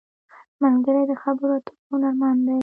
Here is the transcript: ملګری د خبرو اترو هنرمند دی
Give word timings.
ملګری 0.61 1.03
د 1.07 1.13
خبرو 1.21 1.53
اترو 1.57 1.75
هنرمند 1.91 2.39
دی 2.47 2.59